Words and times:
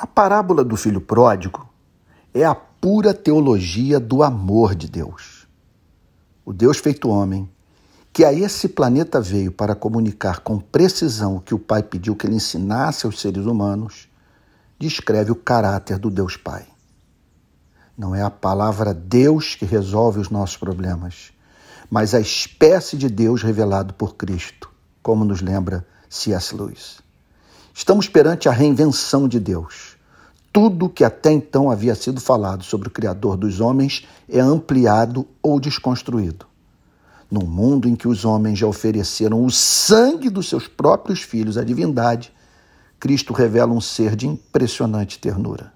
A 0.00 0.06
parábola 0.06 0.64
do 0.64 0.78
filho 0.78 0.98
pródigo 0.98 1.68
é 2.32 2.42
a 2.42 2.54
pura 2.54 3.12
teologia 3.12 4.00
do 4.00 4.22
amor 4.22 4.74
de 4.74 4.88
Deus. 4.88 5.46
O 6.42 6.54
Deus 6.54 6.78
feito 6.78 7.10
homem, 7.10 7.46
que 8.10 8.24
a 8.24 8.32
esse 8.32 8.66
planeta 8.66 9.20
veio 9.20 9.52
para 9.52 9.74
comunicar 9.74 10.40
com 10.40 10.58
precisão 10.58 11.36
o 11.36 11.40
que 11.42 11.54
o 11.54 11.58
Pai 11.58 11.82
pediu 11.82 12.16
que 12.16 12.26
ele 12.26 12.36
ensinasse 12.36 13.04
aos 13.04 13.20
seres 13.20 13.44
humanos, 13.44 14.08
descreve 14.78 15.32
o 15.32 15.36
caráter 15.36 15.98
do 15.98 16.08
Deus 16.08 16.34
Pai. 16.34 16.66
Não 17.94 18.14
é 18.14 18.22
a 18.22 18.30
palavra 18.30 18.94
Deus 18.94 19.54
que 19.54 19.66
resolve 19.66 20.18
os 20.18 20.30
nossos 20.30 20.56
problemas, 20.56 21.30
mas 21.90 22.14
a 22.14 22.20
espécie 22.20 22.96
de 22.96 23.10
Deus 23.10 23.42
revelado 23.42 23.92
por 23.92 24.16
Cristo, 24.16 24.70
como 25.02 25.26
nos 25.26 25.42
lembra 25.42 25.86
C.S. 26.08 26.56
Lewis. 26.56 27.02
Estamos 27.72 28.08
perante 28.08 28.48
a 28.48 28.52
reinvenção 28.52 29.28
de 29.28 29.38
Deus. 29.38 29.96
Tudo 30.52 30.88
que 30.88 31.04
até 31.04 31.30
então 31.30 31.70
havia 31.70 31.94
sido 31.94 32.20
falado 32.20 32.64
sobre 32.64 32.88
o 32.88 32.90
Criador 32.90 33.36
dos 33.36 33.60
homens 33.60 34.06
é 34.28 34.40
ampliado 34.40 35.26
ou 35.40 35.60
desconstruído. 35.60 36.46
Num 37.30 37.46
mundo 37.46 37.88
em 37.88 37.94
que 37.94 38.08
os 38.08 38.24
homens 38.24 38.58
já 38.58 38.66
ofereceram 38.66 39.44
o 39.44 39.50
sangue 39.50 40.28
dos 40.28 40.48
seus 40.48 40.66
próprios 40.66 41.22
filhos 41.22 41.56
à 41.56 41.62
divindade, 41.62 42.32
Cristo 42.98 43.32
revela 43.32 43.72
um 43.72 43.80
ser 43.80 44.16
de 44.16 44.26
impressionante 44.26 45.18
ternura. 45.18 45.72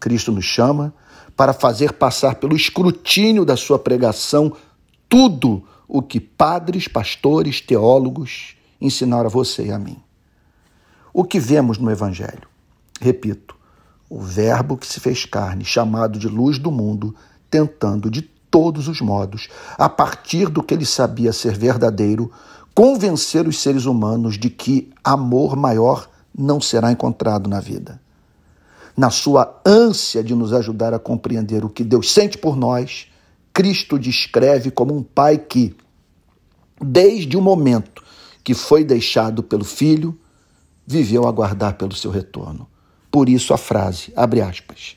Cristo 0.00 0.32
nos 0.32 0.44
chama 0.44 0.92
para 1.36 1.52
fazer 1.52 1.92
passar 1.92 2.34
pelo 2.34 2.56
escrutínio 2.56 3.44
da 3.44 3.56
sua 3.56 3.78
pregação 3.78 4.52
tudo 5.08 5.62
o 5.86 6.02
que 6.02 6.18
padres, 6.18 6.88
pastores, 6.88 7.60
teólogos 7.60 8.56
ensinaram 8.80 9.26
a 9.26 9.30
você 9.30 9.66
e 9.66 9.72
a 9.72 9.78
mim. 9.78 10.02
O 11.18 11.24
que 11.24 11.40
vemos 11.40 11.78
no 11.78 11.90
Evangelho? 11.90 12.46
Repito, 13.00 13.56
o 14.06 14.20
Verbo 14.20 14.76
que 14.76 14.86
se 14.86 15.00
fez 15.00 15.24
carne, 15.24 15.64
chamado 15.64 16.18
de 16.18 16.28
luz 16.28 16.58
do 16.58 16.70
mundo, 16.70 17.14
tentando 17.50 18.10
de 18.10 18.20
todos 18.20 18.86
os 18.86 19.00
modos, 19.00 19.48
a 19.78 19.88
partir 19.88 20.50
do 20.50 20.62
que 20.62 20.74
ele 20.74 20.84
sabia 20.84 21.32
ser 21.32 21.56
verdadeiro, 21.56 22.30
convencer 22.74 23.48
os 23.48 23.58
seres 23.62 23.86
humanos 23.86 24.36
de 24.36 24.50
que 24.50 24.90
amor 25.02 25.56
maior 25.56 26.06
não 26.38 26.60
será 26.60 26.92
encontrado 26.92 27.48
na 27.48 27.60
vida. 27.60 27.98
Na 28.94 29.08
sua 29.08 29.58
ânsia 29.64 30.22
de 30.22 30.34
nos 30.34 30.52
ajudar 30.52 30.92
a 30.92 30.98
compreender 30.98 31.64
o 31.64 31.70
que 31.70 31.82
Deus 31.82 32.12
sente 32.12 32.36
por 32.36 32.58
nós, 32.58 33.10
Cristo 33.54 33.98
descreve 33.98 34.70
como 34.70 34.94
um 34.94 35.02
pai 35.02 35.38
que, 35.38 35.74
desde 36.78 37.38
o 37.38 37.40
momento 37.40 38.04
que 38.44 38.52
foi 38.52 38.84
deixado 38.84 39.42
pelo 39.42 39.64
filho, 39.64 40.14
viveu 40.86 41.24
a 41.24 41.28
aguardar 41.28 41.76
pelo 41.76 41.94
seu 41.94 42.10
retorno. 42.10 42.68
Por 43.10 43.28
isso 43.28 43.52
a 43.52 43.56
frase, 43.56 44.12
abre 44.14 44.40
aspas, 44.40 44.96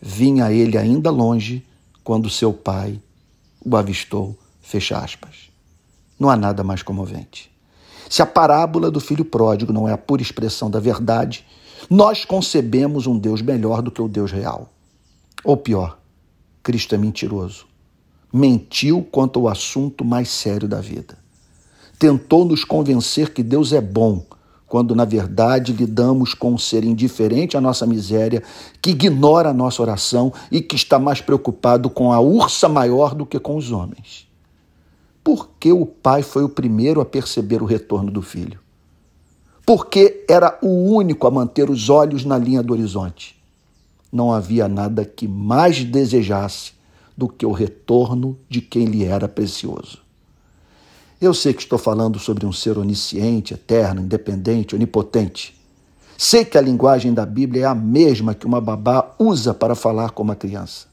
vinha 0.00 0.52
ele 0.52 0.78
ainda 0.78 1.10
longe 1.10 1.66
quando 2.02 2.30
seu 2.30 2.52
pai 2.52 3.00
o 3.64 3.76
avistou, 3.76 4.38
fecha 4.60 4.98
aspas. 4.98 5.50
Não 6.18 6.28
há 6.28 6.36
nada 6.36 6.62
mais 6.62 6.82
comovente. 6.82 7.50
Se 8.08 8.22
a 8.22 8.26
parábola 8.26 8.90
do 8.90 9.00
filho 9.00 9.24
pródigo 9.24 9.72
não 9.72 9.88
é 9.88 9.92
a 9.92 9.98
pura 9.98 10.22
expressão 10.22 10.70
da 10.70 10.78
verdade, 10.78 11.44
nós 11.88 12.24
concebemos 12.24 13.06
um 13.06 13.18
Deus 13.18 13.42
melhor 13.42 13.82
do 13.82 13.90
que 13.90 14.00
o 14.00 14.08
Deus 14.08 14.30
real. 14.30 14.70
Ou 15.42 15.56
pior, 15.56 15.98
Cristo 16.62 16.94
é 16.94 16.98
mentiroso. 16.98 17.66
Mentiu 18.32 19.02
quanto 19.10 19.40
ao 19.40 19.48
assunto 19.48 20.04
mais 20.04 20.28
sério 20.28 20.68
da 20.68 20.80
vida. 20.80 21.18
Tentou 21.98 22.44
nos 22.44 22.64
convencer 22.64 23.32
que 23.32 23.42
Deus 23.42 23.72
é 23.72 23.80
bom 23.80 24.24
quando 24.74 24.92
na 24.92 25.04
verdade 25.04 25.72
lidamos 25.72 26.34
com 26.34 26.54
um 26.54 26.58
ser 26.58 26.82
indiferente 26.82 27.56
à 27.56 27.60
nossa 27.60 27.86
miséria, 27.86 28.42
que 28.82 28.90
ignora 28.90 29.50
a 29.50 29.54
nossa 29.54 29.80
oração 29.80 30.32
e 30.50 30.60
que 30.60 30.74
está 30.74 30.98
mais 30.98 31.20
preocupado 31.20 31.88
com 31.88 32.10
a 32.10 32.18
ursa 32.18 32.68
maior 32.68 33.14
do 33.14 33.24
que 33.24 33.38
com 33.38 33.54
os 33.54 33.70
homens. 33.70 34.28
Por 35.22 35.48
que 35.60 35.72
o 35.72 35.86
pai 35.86 36.24
foi 36.24 36.42
o 36.42 36.48
primeiro 36.48 37.00
a 37.00 37.04
perceber 37.04 37.62
o 37.62 37.66
retorno 37.66 38.10
do 38.10 38.20
filho? 38.20 38.58
Porque 39.64 40.24
era 40.28 40.58
o 40.60 40.92
único 40.92 41.28
a 41.28 41.30
manter 41.30 41.70
os 41.70 41.88
olhos 41.88 42.24
na 42.24 42.36
linha 42.36 42.60
do 42.60 42.72
horizonte. 42.72 43.40
Não 44.10 44.32
havia 44.32 44.66
nada 44.66 45.04
que 45.04 45.28
mais 45.28 45.84
desejasse 45.84 46.72
do 47.16 47.28
que 47.28 47.46
o 47.46 47.52
retorno 47.52 48.36
de 48.48 48.60
quem 48.60 48.86
lhe 48.86 49.04
era 49.04 49.28
precioso. 49.28 50.03
Eu 51.24 51.32
sei 51.32 51.54
que 51.54 51.62
estou 51.62 51.78
falando 51.78 52.18
sobre 52.18 52.44
um 52.44 52.52
ser 52.52 52.76
onisciente, 52.76 53.54
eterno, 53.54 54.02
independente, 54.02 54.74
onipotente. 54.74 55.58
Sei 56.18 56.44
que 56.44 56.58
a 56.58 56.60
linguagem 56.60 57.14
da 57.14 57.24
Bíblia 57.24 57.62
é 57.62 57.66
a 57.66 57.74
mesma 57.74 58.34
que 58.34 58.44
uma 58.44 58.60
babá 58.60 59.14
usa 59.18 59.54
para 59.54 59.74
falar 59.74 60.10
com 60.10 60.22
uma 60.22 60.36
criança. 60.36 60.86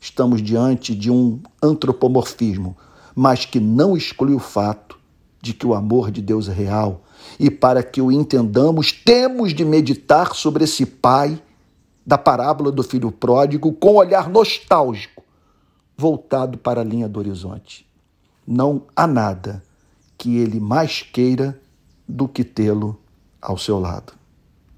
Estamos 0.00 0.40
diante 0.40 0.94
de 0.94 1.10
um 1.10 1.38
antropomorfismo, 1.62 2.74
mas 3.14 3.44
que 3.44 3.60
não 3.60 3.94
exclui 3.94 4.32
o 4.32 4.38
fato 4.38 4.98
de 5.42 5.52
que 5.52 5.66
o 5.66 5.74
amor 5.74 6.10
de 6.10 6.22
Deus 6.22 6.48
é 6.48 6.54
real. 6.54 7.02
E 7.38 7.50
para 7.50 7.82
que 7.82 8.00
o 8.00 8.10
entendamos, 8.10 8.92
temos 8.92 9.52
de 9.52 9.62
meditar 9.62 10.34
sobre 10.34 10.64
esse 10.64 10.86
pai 10.86 11.38
da 12.06 12.16
parábola 12.16 12.72
do 12.72 12.82
filho 12.82 13.12
pródigo 13.12 13.70
com 13.74 13.92
um 13.92 13.96
olhar 13.96 14.30
nostálgico, 14.30 15.22
voltado 15.94 16.56
para 16.56 16.80
a 16.80 16.84
linha 16.84 17.06
do 17.06 17.18
horizonte. 17.18 17.86
Não 18.46 18.84
há 18.96 19.06
nada 19.06 19.65
que 20.26 20.38
ele 20.38 20.58
mais 20.58 21.02
queira 21.02 21.56
do 22.08 22.26
que 22.26 22.42
tê-lo 22.42 22.98
ao 23.40 23.56
seu 23.56 23.78
lado. 23.78 24.12